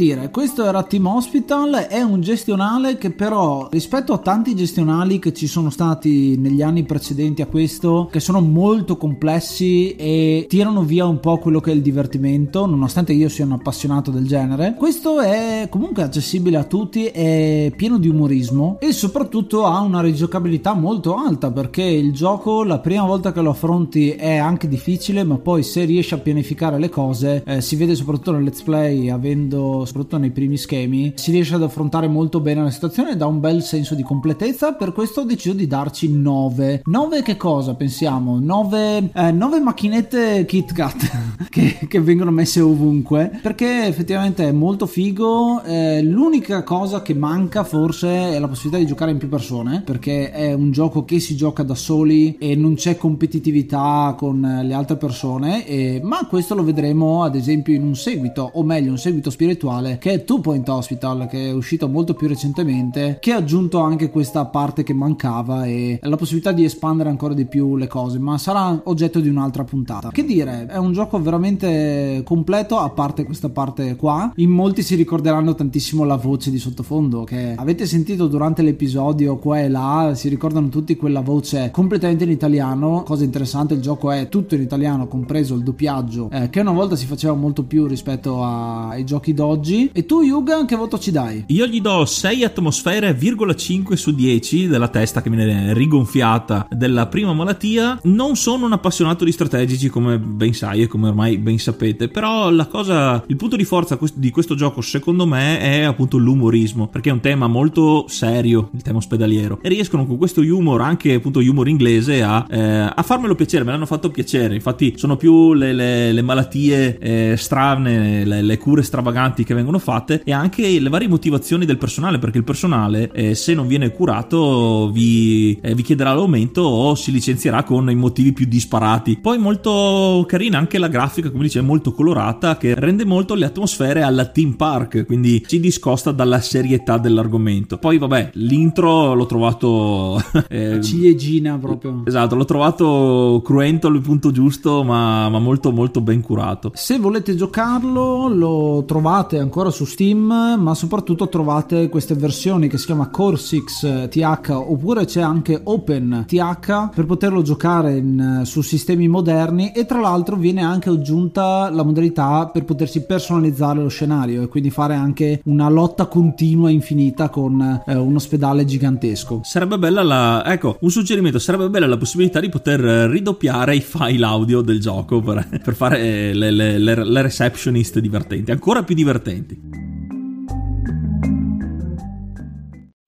Dire, 0.00 0.30
questo 0.30 0.64
era 0.64 0.82
Team 0.82 1.06
Hospital, 1.06 1.86
è 1.88 2.00
un 2.00 2.22
gestionale 2.22 2.96
che 2.96 3.10
però 3.10 3.68
rispetto 3.70 4.14
a 4.14 4.18
tanti 4.18 4.56
gestionali 4.56 5.18
che 5.18 5.34
ci 5.34 5.46
sono 5.46 5.68
stati 5.68 6.38
negli 6.38 6.62
anni 6.62 6.84
precedenti 6.84 7.42
a 7.42 7.46
questo, 7.46 8.08
che 8.10 8.18
sono 8.18 8.40
molto 8.40 8.96
complessi 8.96 9.94
e 9.96 10.46
tirano 10.48 10.84
via 10.84 11.04
un 11.04 11.20
po' 11.20 11.36
quello 11.36 11.60
che 11.60 11.72
è 11.72 11.74
il 11.74 11.82
divertimento, 11.82 12.64
nonostante 12.64 13.12
io 13.12 13.28
sia 13.28 13.44
un 13.44 13.52
appassionato 13.52 14.10
del 14.10 14.26
genere, 14.26 14.74
questo 14.78 15.20
è 15.20 15.66
comunque 15.68 16.02
accessibile 16.02 16.56
a 16.56 16.64
tutti, 16.64 17.04
è 17.04 17.70
pieno 17.76 17.98
di 17.98 18.08
umorismo 18.08 18.78
e 18.80 18.92
soprattutto 18.92 19.66
ha 19.66 19.80
una 19.80 20.00
rigiocabilità 20.00 20.72
molto 20.72 21.14
alta 21.14 21.50
perché 21.50 21.82
il 21.82 22.14
gioco 22.14 22.64
la 22.64 22.78
prima 22.78 23.04
volta 23.04 23.32
che 23.32 23.42
lo 23.42 23.50
affronti 23.50 24.12
è 24.12 24.36
anche 24.36 24.66
difficile, 24.66 25.24
ma 25.24 25.36
poi 25.36 25.62
se 25.62 25.84
riesci 25.84 26.14
a 26.14 26.18
pianificare 26.18 26.78
le 26.78 26.88
cose, 26.88 27.42
eh, 27.44 27.60
si 27.60 27.76
vede 27.76 27.94
soprattutto 27.94 28.32
nel 28.32 28.44
let's 28.44 28.62
play 28.62 29.10
avendo 29.10 29.88
soprattutto 29.90 30.18
nei 30.18 30.30
primi 30.30 30.56
schemi, 30.56 31.14
si 31.16 31.32
riesce 31.32 31.56
ad 31.56 31.64
affrontare 31.64 32.06
molto 32.06 32.40
bene 32.40 32.62
la 32.62 32.70
situazione 32.70 33.16
dà 33.16 33.26
un 33.26 33.40
bel 33.40 33.62
senso 33.62 33.96
di 33.96 34.02
completezza. 34.02 34.74
Per 34.74 34.92
questo 34.92 35.22
ho 35.22 35.24
deciso 35.24 35.54
di 35.54 35.66
darci 35.66 36.08
9. 36.08 36.82
9 36.84 37.22
che 37.22 37.36
cosa 37.36 37.74
pensiamo? 37.74 38.38
9, 38.38 39.10
eh, 39.12 39.32
9 39.32 39.60
macchinette 39.60 40.44
KitKat 40.44 41.48
che, 41.50 41.78
che, 41.88 42.00
vengono 42.00 42.30
messe 42.30 42.60
ovunque 42.60 43.38
perché 43.42 43.86
effettivamente 43.86 44.46
è 44.46 44.52
molto 44.52 44.86
figo. 44.86 45.62
Eh, 45.64 46.02
l'unica 46.02 46.62
cosa 46.62 47.02
che 47.02 47.14
manca 47.14 47.64
forse 47.64 48.32
è 48.32 48.38
la 48.38 48.46
possibilità 48.46 48.78
di 48.78 48.86
giocare 48.86 49.10
in 49.10 49.18
più 49.18 49.28
persone 49.28 49.82
perché 49.84 50.30
è 50.30 50.52
un 50.52 50.70
gioco 50.70 51.04
che 51.04 51.18
si 51.18 51.34
gioca 51.34 51.64
da 51.64 51.74
soli 51.74 52.36
e 52.38 52.54
non 52.54 52.74
c'è 52.74 52.96
competitività 52.96 54.14
con 54.16 54.60
le 54.62 54.72
altre 54.72 54.96
persone. 54.96 55.66
E, 55.66 56.00
ma 56.02 56.26
questo 56.28 56.54
lo 56.54 56.62
vedremo 56.62 57.24
ad 57.24 57.34
esempio 57.34 57.74
in 57.74 57.82
un 57.82 57.96
seguito, 57.96 58.48
o 58.54 58.62
meglio, 58.62 58.92
un 58.92 58.98
seguito 58.98 59.30
spirituale 59.30 59.79
virtuale 59.80 59.98
che 59.98 60.12
è 60.12 60.24
Two 60.24 60.40
Point 60.40 60.68
Hospital 60.68 61.26
che 61.26 61.48
è 61.48 61.52
uscito 61.52 61.88
molto 61.88 62.14
più 62.14 62.28
recentemente 62.28 63.18
che 63.20 63.32
ha 63.32 63.36
aggiunto 63.36 63.80
anche 63.80 64.10
questa 64.10 64.44
parte 64.44 64.82
che 64.82 64.92
mancava 64.92 65.64
e 65.64 65.98
la 66.02 66.16
possibilità 66.16 66.52
di 66.52 66.64
espandere 66.64 67.08
ancora 67.08 67.34
di 67.34 67.46
più 67.46 67.76
le 67.76 67.86
cose 67.86 68.18
ma 68.18 68.38
sarà 68.38 68.80
oggetto 68.84 69.20
di 69.20 69.28
un'altra 69.28 69.64
puntata. 69.64 70.10
Che 70.10 70.24
dire 70.24 70.66
è 70.66 70.76
un 70.76 70.92
gioco 70.92 71.20
veramente 71.20 72.22
completo 72.24 72.78
a 72.78 72.90
parte 72.90 73.24
questa 73.24 73.48
parte 73.48 73.96
qua. 73.96 74.32
In 74.36 74.50
molti 74.50 74.82
si 74.82 74.94
ricorderanno 74.94 75.54
tantissimo 75.54 76.04
la 76.04 76.16
voce 76.16 76.50
di 76.50 76.58
sottofondo 76.58 77.24
che 77.24 77.54
avete 77.56 77.86
sentito 77.86 78.26
durante 78.26 78.62
l'episodio 78.62 79.36
qua 79.36 79.60
e 79.60 79.68
là 79.68 80.12
si 80.14 80.28
ricordano 80.28 80.68
tutti 80.68 80.96
quella 80.96 81.20
voce 81.20 81.70
completamente 81.72 82.24
in 82.24 82.30
italiano. 82.30 83.02
Cosa 83.04 83.24
interessante 83.24 83.74
il 83.74 83.80
gioco 83.80 84.10
è 84.10 84.28
tutto 84.28 84.54
in 84.54 84.60
italiano 84.60 85.06
compreso 85.06 85.54
il 85.54 85.62
doppiaggio 85.62 86.28
eh, 86.30 86.50
che 86.50 86.60
una 86.60 86.72
volta 86.72 86.96
si 86.96 87.06
faceva 87.06 87.34
molto 87.34 87.64
più 87.64 87.86
rispetto 87.86 88.44
ai 88.44 89.04
giochi 89.04 89.32
d'oggi 89.32 89.69
oggi. 89.70 89.90
E 89.92 90.06
tu, 90.06 90.22
Yuga, 90.22 90.64
che 90.64 90.76
voto 90.76 90.98
ci 90.98 91.10
dai? 91.10 91.44
Io 91.48 91.66
gli 91.66 91.80
do 91.80 92.04
6 92.04 92.44
atmosfere, 92.44 93.16
5 93.56 93.96
su 93.96 94.12
10 94.12 94.66
della 94.66 94.88
testa 94.88 95.22
che 95.22 95.30
mi 95.30 95.36
viene 95.36 95.72
rigonfiata 95.72 96.66
della 96.70 97.06
prima 97.06 97.32
malattia. 97.32 97.98
Non 98.04 98.36
sono 98.36 98.66
un 98.66 98.72
appassionato 98.72 99.24
di 99.24 99.32
strategici, 99.32 99.88
come 99.88 100.18
ben 100.18 100.52
sai 100.52 100.82
e 100.82 100.86
come 100.86 101.08
ormai 101.08 101.38
ben 101.38 101.58
sapete, 101.58 102.08
però 102.08 102.50
la 102.50 102.66
cosa, 102.66 103.22
il 103.26 103.36
punto 103.36 103.56
di 103.56 103.64
forza 103.64 103.98
di 104.14 104.30
questo 104.30 104.54
gioco, 104.54 104.80
secondo 104.80 105.26
me, 105.26 105.60
è 105.60 105.82
appunto 105.82 106.16
l'umorismo, 106.16 106.88
perché 106.88 107.10
è 107.10 107.12
un 107.12 107.20
tema 107.20 107.46
molto 107.46 108.06
serio, 108.08 108.70
il 108.72 108.82
tema 108.82 108.98
ospedaliero, 108.98 109.60
e 109.62 109.68
riescono 109.68 110.06
con 110.06 110.16
questo 110.16 110.40
humor, 110.40 110.80
anche 110.80 111.14
appunto 111.14 111.40
humor 111.40 111.68
inglese, 111.68 112.22
a, 112.22 112.46
eh, 112.48 112.92
a 112.94 113.02
farmelo 113.02 113.34
piacere, 113.34 113.64
me 113.64 113.72
l'hanno 113.72 113.86
fatto 113.86 114.10
piacere. 114.10 114.54
Infatti, 114.54 114.94
sono 114.96 115.16
più 115.16 115.52
le, 115.52 115.72
le, 115.72 116.12
le 116.12 116.22
malattie 116.22 116.98
eh, 116.98 117.34
strane, 117.36 118.24
le, 118.24 118.42
le 118.42 118.58
cure 118.58 118.82
stravaganti 118.82 119.44
che 119.50 119.54
vengono 119.56 119.80
fatte 119.80 120.22
e 120.24 120.32
anche 120.32 120.78
le 120.78 120.88
varie 120.88 121.08
motivazioni 121.08 121.64
del 121.64 121.76
personale 121.76 122.18
perché 122.18 122.38
il 122.38 122.44
personale 122.44 123.10
eh, 123.12 123.34
se 123.34 123.52
non 123.52 123.66
viene 123.66 123.90
curato 123.90 124.90
vi, 124.92 125.58
eh, 125.60 125.74
vi, 125.74 125.82
chiederà 125.82 126.14
l'aumento 126.14 126.62
o 126.62 126.94
si 126.94 127.10
licenzierà 127.10 127.64
con 127.64 127.90
i 127.90 127.96
motivi 127.96 128.32
più 128.32 128.46
disparati. 128.46 129.18
Poi 129.18 129.38
molto 129.38 130.24
carina 130.28 130.58
anche 130.58 130.78
la 130.78 130.86
grafica 130.86 131.30
come 131.30 131.42
dice 131.42 131.60
molto 131.62 131.92
colorata 131.92 132.56
che 132.56 132.74
rende 132.76 133.04
molto 133.04 133.34
le 133.34 133.46
atmosfere 133.46 134.02
alla 134.02 134.26
team 134.26 134.52
park 134.52 135.04
quindi 135.04 135.42
ci 135.44 135.58
discosta 135.58 136.12
dalla 136.12 136.40
serietà 136.40 136.98
dell'argomento. 136.98 137.78
Poi 137.78 137.98
vabbè 137.98 138.30
l'intro 138.34 139.14
l'ho 139.14 139.26
trovato 139.26 140.22
eh, 140.48 140.80
ciliegina 140.80 141.58
proprio. 141.58 142.04
Esatto 142.06 142.36
l'ho 142.36 142.44
trovato 142.44 143.42
cruento 143.44 143.88
al 143.88 144.00
punto 144.00 144.30
giusto 144.30 144.84
ma, 144.84 145.28
ma 145.28 145.40
molto 145.40 145.72
molto 145.72 146.00
ben 146.00 146.20
curato. 146.20 146.70
Se 146.74 146.98
volete 146.98 147.34
giocarlo 147.34 148.28
lo 148.28 148.84
trovate 148.86 148.98
trovate 149.00 149.39
ancora 149.40 149.70
su 149.70 149.84
Steam, 149.84 150.56
ma 150.58 150.74
soprattutto 150.74 151.28
trovate 151.28 151.88
queste 151.88 152.14
versioni 152.14 152.68
che 152.68 152.78
si 152.78 152.86
chiama 152.86 153.08
Core 153.08 153.36
6 153.36 153.62
TH 154.08 154.50
oppure 154.50 155.04
c'è 155.04 155.20
anche 155.20 155.60
Open 155.62 156.24
TH 156.26 156.90
per 156.94 157.06
poterlo 157.06 157.42
giocare 157.42 157.96
in, 157.96 158.42
su 158.44 158.60
sistemi 158.60 159.08
moderni 159.08 159.72
e 159.72 159.86
tra 159.86 160.00
l'altro 160.00 160.36
viene 160.36 160.62
anche 160.62 160.88
aggiunta 160.88 161.70
la 161.70 161.82
modalità 161.82 162.48
per 162.52 162.64
potersi 162.64 163.04
personalizzare 163.04 163.80
lo 163.80 163.88
scenario 163.88 164.42
e 164.42 164.48
quindi 164.48 164.70
fare 164.70 164.94
anche 164.94 165.40
una 165.44 165.68
lotta 165.68 166.06
continua 166.06 166.70
infinita 166.70 167.28
con 167.28 167.82
eh, 167.86 167.94
un 167.94 168.14
ospedale 168.14 168.64
gigantesco. 168.64 169.40
Sarebbe 169.44 169.78
bella 169.78 170.02
la 170.02 170.42
ecco, 170.44 170.78
un 170.80 170.90
suggerimento, 170.90 171.38
sarebbe 171.38 171.68
bella 171.70 171.86
la 171.86 171.96
possibilità 171.96 172.40
di 172.40 172.48
poter 172.48 172.80
ridoppiare 172.80 173.76
i 173.76 173.80
file 173.80 174.24
audio 174.24 174.60
del 174.60 174.80
gioco 174.80 175.20
per, 175.20 175.46
per 175.62 175.74
fare 175.74 176.34
le, 176.34 176.50
le, 176.50 176.78
le, 176.78 177.04
le 177.04 177.22
receptionist 177.22 177.98
divertenti, 177.98 178.50
ancora 178.50 178.82
più 178.82 178.94
divertenti 178.94 179.29
divertenti. 179.30 179.60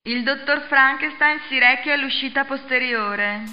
Il 0.05 0.23
dottor 0.25 0.67
Frankenstein 0.69 1.41
si 1.49 1.59
recchia 1.59 1.95
all'uscita 1.95 2.45
posteriore. 2.45 3.45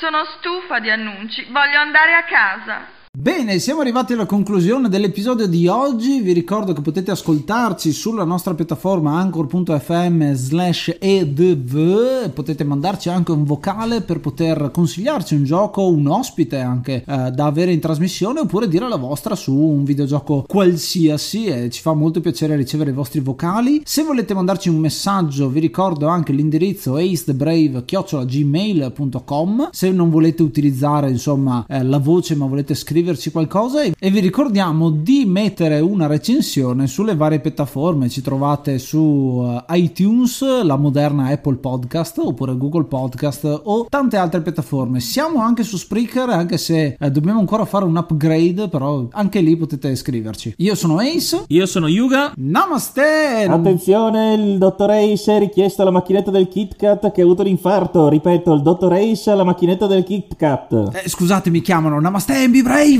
Sono 0.00 0.24
stufa 0.24 0.78
di 0.78 0.90
annunci, 0.90 1.44
voglio 1.50 1.78
andare 1.78 2.14
a 2.14 2.24
casa. 2.24 2.86
Bene, 3.20 3.58
siamo 3.58 3.82
arrivati 3.82 4.14
alla 4.14 4.24
conclusione 4.24 4.88
dell'episodio 4.88 5.46
di 5.46 5.66
oggi. 5.66 6.22
Vi 6.22 6.32
ricordo 6.32 6.72
che 6.72 6.80
potete 6.80 7.10
ascoltarci 7.10 7.92
sulla 7.92 8.24
nostra 8.24 8.54
piattaforma 8.54 9.18
anchor.fm 9.18 10.32
slash 10.32 10.96
edv. 10.98 12.30
Potete 12.32 12.64
mandarci 12.64 13.10
anche 13.10 13.32
un 13.32 13.44
vocale 13.44 14.00
per 14.00 14.20
poter 14.20 14.70
consigliarci 14.72 15.34
un 15.34 15.44
gioco, 15.44 15.86
un 15.86 16.06
ospite 16.06 16.60
anche 16.60 17.04
eh, 17.06 17.30
da 17.30 17.44
avere 17.44 17.74
in 17.74 17.80
trasmissione 17.80 18.40
oppure 18.40 18.68
dire 18.68 18.88
la 18.88 18.96
vostra 18.96 19.34
su 19.34 19.54
un 19.54 19.84
videogioco 19.84 20.46
qualsiasi 20.48 21.44
e 21.44 21.68
ci 21.68 21.82
fa 21.82 21.92
molto 21.92 22.22
piacere 22.22 22.56
ricevere 22.56 22.88
i 22.88 22.94
vostri 22.94 23.20
vocali. 23.20 23.82
Se 23.84 24.02
volete 24.02 24.32
mandarci 24.32 24.70
un 24.70 24.78
messaggio 24.78 25.50
vi 25.50 25.60
ricordo 25.60 26.06
anche 26.06 26.32
l'indirizzo 26.32 26.96
acethebrave.gmail.com 26.96 29.68
Se 29.72 29.90
non 29.90 30.08
volete 30.08 30.42
utilizzare 30.42 31.10
insomma 31.10 31.66
eh, 31.68 31.82
la 31.82 31.98
voce 31.98 32.34
ma 32.34 32.46
volete 32.46 32.74
scrivere 32.74 33.08
scriverci 33.10 33.30
qualcosa 33.30 33.82
e 33.82 34.10
vi 34.10 34.20
ricordiamo 34.20 34.90
di 34.90 35.24
mettere 35.24 35.80
una 35.80 36.06
recensione 36.06 36.86
sulle 36.86 37.16
varie 37.16 37.40
piattaforme. 37.40 38.08
Ci 38.08 38.22
trovate 38.22 38.78
su 38.78 39.42
eh, 39.68 39.78
iTunes, 39.78 40.62
la 40.62 40.76
moderna 40.76 41.28
Apple 41.28 41.56
Podcast 41.56 42.18
oppure 42.18 42.56
Google 42.56 42.84
Podcast 42.84 43.60
o 43.64 43.86
tante 43.88 44.16
altre 44.16 44.42
piattaforme. 44.42 45.00
Siamo 45.00 45.42
anche 45.42 45.64
su 45.64 45.76
Spreaker, 45.76 46.28
anche 46.28 46.56
se 46.58 46.96
eh, 46.98 47.10
dobbiamo 47.10 47.40
ancora 47.40 47.64
fare 47.64 47.84
un 47.84 47.96
upgrade, 47.96 48.68
però 48.68 49.06
anche 49.10 49.40
lì 49.40 49.56
potete 49.56 49.94
scriverci. 49.96 50.54
Io 50.58 50.74
sono 50.74 50.98
Ace. 50.98 51.44
Io 51.48 51.66
sono 51.66 51.88
Yuga. 51.88 52.32
Namaste! 52.36 53.46
Attenzione, 53.48 54.34
il 54.34 54.58
dottor 54.58 54.90
Ace 54.90 55.32
ha 55.32 55.38
richiesto 55.38 55.82
la 55.82 55.90
macchinetta 55.90 56.30
del 56.30 56.48
KitKat 56.48 57.10
che 57.10 57.20
ha 57.20 57.24
avuto 57.24 57.42
l'infarto. 57.42 58.08
Ripeto, 58.08 58.52
il 58.52 58.62
dottor 58.62 58.92
Ace 58.92 59.30
ha 59.30 59.34
la 59.34 59.44
macchinetta 59.44 59.86
del 59.86 60.04
KitKat. 60.04 60.90
Eh, 61.04 61.08
scusate, 61.08 61.50
mi 61.50 61.60
chiamano 61.60 61.98
Namaste 61.98 62.34
and 62.34 62.52
be 62.52 62.62
brave! 62.62 62.99